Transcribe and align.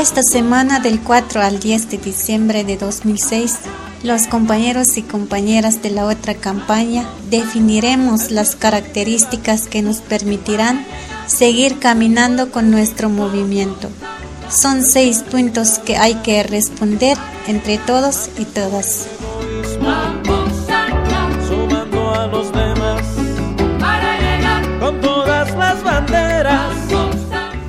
esta 0.00 0.20
semana 0.22 0.78
del 0.78 1.00
4 1.00 1.40
al 1.40 1.58
10 1.58 1.90
de 1.90 1.96
diciembre 1.96 2.64
de 2.64 2.76
2006, 2.76 3.54
los 4.02 4.26
compañeros 4.26 4.98
y 4.98 5.02
compañeras 5.02 5.80
de 5.82 5.88
la 5.88 6.04
otra 6.04 6.34
campaña 6.34 7.08
definiremos 7.30 8.30
las 8.30 8.56
características 8.56 9.68
que 9.68 9.80
nos 9.80 10.02
permitirán 10.02 10.84
seguir 11.26 11.78
caminando 11.78 12.50
con 12.50 12.70
nuestro 12.70 13.08
movimiento. 13.08 13.88
Son 14.50 14.82
seis 14.82 15.22
puntos 15.22 15.78
que 15.78 15.96
hay 15.96 16.16
que 16.16 16.42
responder 16.42 17.16
entre 17.46 17.78
todos 17.78 18.28
y 18.38 18.44
todas. 18.44 19.06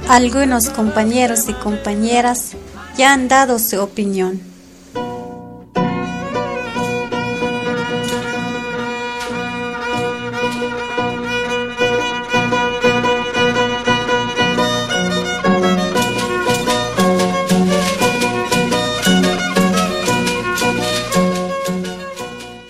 Algunos 0.10 0.70
compañeros 0.70 1.50
y 1.50 1.54
compañeras 1.54 2.56
ya 2.98 3.12
han 3.12 3.28
dado 3.28 3.60
su 3.60 3.82
opinión. 3.82 4.40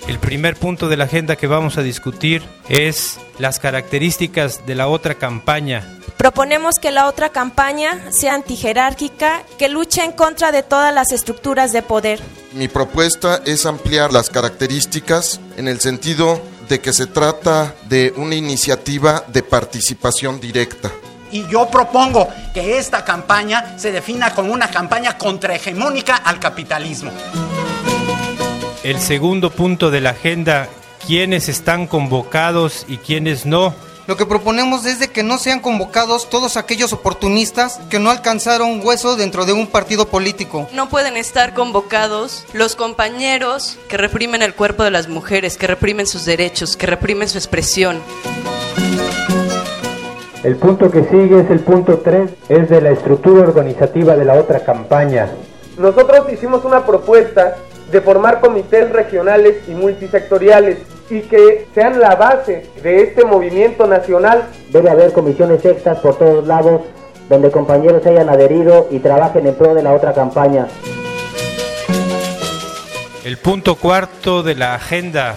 El 0.07 0.17
primer 0.19 0.55
punto 0.55 0.89
de 0.89 0.97
la 0.97 1.03
agenda 1.03 1.35
que 1.35 1.45
vamos 1.45 1.77
a 1.77 1.83
discutir 1.83 2.41
es 2.67 3.19
las 3.37 3.59
características 3.59 4.65
de 4.65 4.73
la 4.73 4.87
otra 4.87 5.15
campaña 5.15 5.96
Proponemos 6.27 6.75
que 6.75 6.91
la 6.91 7.07
otra 7.07 7.29
campaña 7.29 8.01
sea 8.11 8.33
antijerárquica, 8.33 9.43
que 9.57 9.69
luche 9.69 10.03
en 10.03 10.11
contra 10.11 10.51
de 10.51 10.61
todas 10.61 10.93
las 10.93 11.13
estructuras 11.13 11.71
de 11.71 11.81
poder. 11.83 12.19
Mi 12.51 12.67
propuesta 12.67 13.41
es 13.45 13.65
ampliar 13.65 14.11
las 14.11 14.29
características 14.29 15.39
en 15.55 15.69
el 15.69 15.79
sentido 15.79 16.41
de 16.67 16.81
que 16.81 16.91
se 16.91 17.07
trata 17.07 17.75
de 17.87 18.13
una 18.17 18.35
iniciativa 18.35 19.23
de 19.29 19.41
participación 19.41 20.41
directa. 20.41 20.91
Y 21.31 21.47
yo 21.47 21.69
propongo 21.69 22.27
que 22.53 22.77
esta 22.77 23.05
campaña 23.05 23.79
se 23.79 23.93
defina 23.93 24.35
como 24.35 24.51
una 24.51 24.69
campaña 24.69 25.17
contrahegemónica 25.17 26.17
al 26.17 26.41
capitalismo. 26.41 27.11
El 28.83 28.99
segundo 28.99 29.49
punto 29.49 29.91
de 29.91 30.01
la 30.01 30.09
agenda, 30.09 30.67
quiénes 31.05 31.47
están 31.47 31.87
convocados 31.87 32.85
y 32.89 32.97
quiénes 32.97 33.45
no 33.45 33.73
lo 34.07 34.15
que 34.15 34.25
proponemos 34.25 34.85
es 34.85 34.99
de 34.99 35.09
que 35.09 35.21
no 35.21 35.37
sean 35.37 35.59
convocados 35.59 36.29
todos 36.29 36.55
aquellos 36.55 36.93
oportunistas 36.93 37.81
que 37.89 37.99
no 37.99 38.09
alcanzaron 38.09 38.79
hueso 38.81 39.17
dentro 39.17 39.45
de 39.45 39.51
un 39.51 39.67
partido 39.67 40.07
político. 40.07 40.67
No 40.73 40.87
pueden 40.87 41.17
estar 41.17 41.53
convocados 41.53 42.45
los 42.53 42.77
compañeros 42.77 43.77
que 43.89 43.97
reprimen 43.97 44.41
el 44.41 44.53
cuerpo 44.53 44.83
de 44.83 44.91
las 44.91 45.09
mujeres, 45.09 45.57
que 45.57 45.67
reprimen 45.67 46.07
sus 46.07 46.23
derechos, 46.23 46.77
que 46.77 46.87
reprimen 46.87 47.27
su 47.27 47.37
expresión. 47.37 47.99
El 50.43 50.55
punto 50.55 50.89
que 50.89 51.03
sigue 51.03 51.41
es 51.41 51.51
el 51.51 51.59
punto 51.59 51.99
3, 51.99 52.31
es 52.47 52.69
de 52.69 52.79
la 52.79 52.91
estructura 52.91 53.41
organizativa 53.41 54.15
de 54.15 54.23
la 54.23 54.35
otra 54.35 54.63
campaña. 54.63 55.29
Nosotros 55.77 56.31
hicimos 56.31 56.63
una 56.63 56.85
propuesta 56.85 57.57
de 57.91 57.99
formar 57.99 58.39
comités 58.39 58.89
regionales 58.89 59.67
y 59.67 59.71
multisectoriales 59.71 60.77
y 61.09 61.21
que 61.21 61.67
sean 61.73 61.99
la 61.99 62.15
base 62.15 62.65
de 62.81 63.03
este 63.03 63.25
movimiento 63.25 63.87
nacional. 63.87 64.45
Debe 64.69 64.89
haber 64.89 65.13
comisiones 65.13 65.63
extras 65.65 65.99
por 65.99 66.17
todos 66.17 66.45
lados 66.47 66.81
donde 67.29 67.51
compañeros 67.51 68.03
se 68.03 68.09
hayan 68.09 68.29
adherido 68.29 68.87
y 68.91 68.99
trabajen 68.99 69.47
en 69.47 69.55
pro 69.55 69.73
de 69.73 69.83
la 69.83 69.93
otra 69.93 70.13
campaña. 70.13 70.67
El 73.23 73.37
punto 73.37 73.75
cuarto 73.75 74.43
de 74.43 74.55
la 74.55 74.75
agenda 74.75 75.35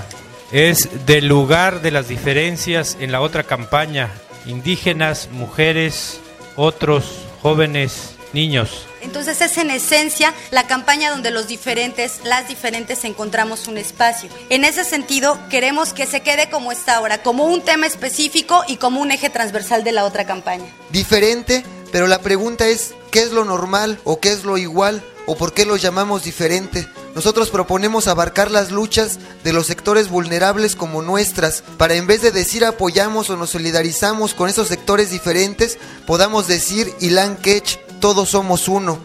es 0.53 1.06
del 1.06 1.26
lugar 1.26 1.81
de 1.81 1.91
las 1.91 2.08
diferencias 2.08 2.97
en 3.00 3.10
la 3.10 3.20
otra 3.20 3.42
campaña. 3.42 4.10
Indígenas, 4.47 5.28
mujeres, 5.32 6.20
otros, 6.56 7.26
jóvenes, 7.42 8.16
niños. 8.32 8.86
Entonces 9.00 9.41
es 9.41 9.56
en 9.58 9.70
esencia 9.70 10.34
la 10.50 10.66
campaña 10.66 11.10
donde 11.10 11.30
los 11.30 11.48
diferentes, 11.48 12.20
las 12.24 12.48
diferentes 12.48 13.04
encontramos 13.04 13.66
un 13.66 13.78
espacio. 13.78 14.28
En 14.50 14.64
ese 14.64 14.84
sentido, 14.84 15.38
queremos 15.48 15.92
que 15.92 16.06
se 16.06 16.20
quede 16.20 16.50
como 16.50 16.72
está 16.72 16.96
ahora, 16.96 17.22
como 17.22 17.46
un 17.46 17.62
tema 17.62 17.86
específico 17.86 18.62
y 18.69 18.76
como 18.76 19.00
un 19.00 19.10
eje 19.10 19.30
transversal 19.30 19.84
de 19.84 19.92
la 19.92 20.04
otra 20.04 20.26
campaña. 20.26 20.66
Diferente, 20.90 21.64
pero 21.92 22.06
la 22.06 22.20
pregunta 22.20 22.69
es, 22.69 22.94
¿qué 23.10 23.22
es 23.22 23.32
lo 23.32 23.44
normal 23.44 23.98
o 24.04 24.20
qué 24.20 24.32
es 24.32 24.44
lo 24.44 24.58
igual 24.58 25.02
o 25.26 25.36
por 25.36 25.52
qué 25.52 25.64
lo 25.64 25.76
llamamos 25.76 26.24
diferente? 26.24 26.88
Nosotros 27.14 27.50
proponemos 27.50 28.06
abarcar 28.06 28.50
las 28.50 28.70
luchas 28.70 29.19
de 29.42 29.52
los 29.52 29.66
sectores 29.66 30.08
vulnerables 30.08 30.76
como 30.76 31.02
nuestras, 31.02 31.64
para 31.76 31.94
en 31.94 32.06
vez 32.06 32.22
de 32.22 32.30
decir 32.30 32.64
apoyamos 32.64 33.30
o 33.30 33.36
nos 33.36 33.50
solidarizamos 33.50 34.34
con 34.34 34.48
esos 34.48 34.69
sectores 34.69 35.10
diferentes, 35.10 35.78
podamos 36.06 36.46
decir 36.46 36.92
Ilan 37.00 37.36
Kech, 37.36 37.80
todos 38.00 38.31
somos 38.31 38.66
uno. 38.66 38.99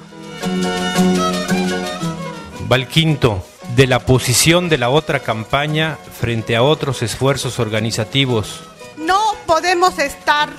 Valquinto, 2.62 3.46
de 3.76 3.88
la 3.88 4.00
posición 4.00 4.70
de 4.70 4.78
la 4.78 4.90
otra 4.90 5.20
campaña 5.20 5.98
frente 6.20 6.56
a 6.56 6.64
otros 6.64 7.04
esfuerzos 7.04 7.60
organizativos. 7.60 8.62
No 8.98 9.20
podemos 9.46 10.00
estar 10.00 10.50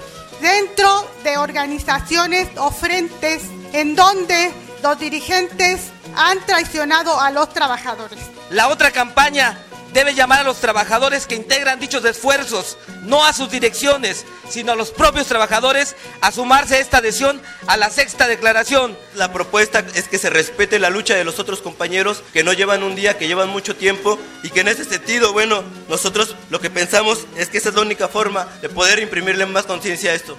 dentro 0.41 1.09
de 1.25 1.39
organizaciones 1.39 2.49
o 2.59 2.71
frentes 2.71 3.43
en 3.73 3.97
donde 3.97 4.53
los 4.83 4.99
dirigentes 4.99 5.91
han 6.15 6.39
traicionado 6.47 7.19
a 7.21 7.31
los 7.31 7.53
trabajadores. 7.53 8.19
La 8.51 8.69
otra 8.69 8.91
campaña 8.91 9.59
debe 9.97 10.15
llamar 10.15 10.41
a 10.41 10.45
los 10.45 10.59
trabajadores 10.59 11.27
que 11.27 11.37
integran 11.37 11.81
dichos 11.81 12.05
esfuerzos, 12.05 12.77
no 13.05 13.25
a 13.25 13.33
sus 13.33 13.51
direcciones, 13.51 14.27
sino 14.47 14.73
a 14.73 14.77
los 14.77 14.91
propios 14.91 15.27
trabajadores 15.27 15.97
a 16.21 16.31
sumarse 16.33 16.75
a 16.77 16.81
esta 16.81 16.99
adhesión 16.99 17.41
a 17.67 17.79
la 17.79 17.89
sexta 17.89 18.29
declaración. 18.29 18.95
La 19.15 19.33
propuesta 19.33 19.83
es 19.95 20.06
que 20.06 20.19
se 20.19 20.29
respete 20.29 20.79
la 20.79 20.91
lucha 20.91 21.15
de 21.15 21.25
los 21.25 21.39
otros 21.39 21.62
compañeros 21.62 22.23
que 22.35 22.45
no 22.45 22.53
llevan 22.53 22.83
un 22.83 22.95
día, 22.95 23.17
que 23.17 23.27
llevan 23.27 23.49
mucho 23.49 23.75
tiempo 23.75 24.19
y 24.43 24.51
que 24.51 24.61
en 24.61 24.69
ese 24.69 24.85
sentido, 24.85 25.33
bueno, 25.33 25.62
nosotros 25.89 26.37
lo 26.51 26.61
que 26.61 26.69
pensamos 26.69 27.27
es 27.39 27.49
que 27.49 27.56
esa 27.56 27.71
es 27.71 27.75
la 27.75 27.81
única 27.81 28.06
forma 28.06 28.47
de 28.61 28.69
poder 28.69 28.99
imprimirle 28.99 29.47
más 29.47 29.65
conciencia 29.65 30.11
a 30.11 30.15
esto. 30.15 30.37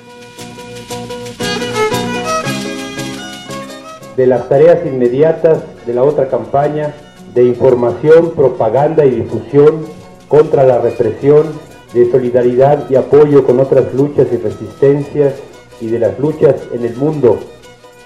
De 4.15 4.27
las 4.27 4.47
tareas 4.47 4.85
inmediatas 4.85 5.63
de 5.87 5.93
la 5.95 6.03
otra 6.03 6.29
campaña, 6.29 6.93
de 7.37 7.43
información, 7.43 8.31
propaganda 8.31 9.05
y 9.05 9.11
difusión 9.11 9.85
contra 10.27 10.63
la 10.63 10.79
represión, 10.79 11.45
de 11.93 12.09
solidaridad 12.09 12.89
y 12.89 12.95
apoyo 12.95 13.45
con 13.45 13.59
otras 13.59 13.93
luchas 13.93 14.25
y 14.31 14.37
resistencias 14.37 15.35
y 15.79 15.87
de 15.87 15.99
las 15.99 16.17
luchas 16.17 16.55
en 16.73 16.83
el 16.83 16.95
mundo. 16.95 17.39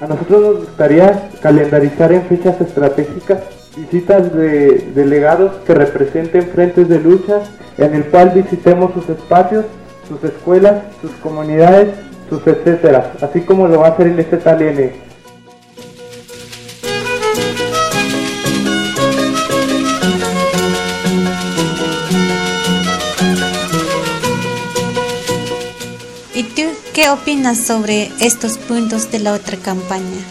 A 0.01 0.07
nosotros 0.07 0.41
nos 0.41 0.57
gustaría 0.65 1.29
calendarizar 1.41 2.11
en 2.11 2.23
fechas 2.23 2.59
estratégicas 2.59 3.39
visitas 3.77 4.33
de 4.33 4.91
delegados 4.93 5.53
que 5.65 5.75
representen 5.75 6.47
frentes 6.49 6.89
de 6.89 6.99
lucha 6.99 7.41
en 7.77 7.95
el 7.95 8.03
cual 8.07 8.31
visitemos 8.31 8.93
sus 8.93 9.07
espacios, 9.07 9.63
sus 10.09 10.21
escuelas, 10.25 10.83
sus 11.01 11.11
comunidades, 11.23 11.87
sus 12.29 12.45
etcétera, 12.45 13.13
así 13.21 13.39
como 13.41 13.69
lo 13.69 13.79
va 13.79 13.87
a 13.87 13.91
hacer 13.91 14.07
el 14.07 14.19
STLN 14.25 15.10
¿Y 26.41 26.43
tú 26.43 26.63
qué 26.91 27.07
opinas 27.11 27.59
sobre 27.59 28.11
estos 28.19 28.57
puntos 28.57 29.11
de 29.11 29.19
la 29.19 29.33
otra 29.33 29.57
campaña? 29.57 30.25